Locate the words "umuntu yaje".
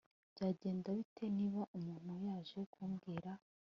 1.77-2.59